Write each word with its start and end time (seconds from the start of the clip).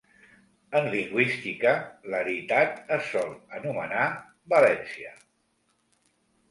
En 0.79 0.87
lingüística, 0.93 1.73
l'aritat 2.13 2.91
es 2.99 3.13
sol 3.13 3.31
anomenar 3.61 4.09
"valència". 4.57 5.17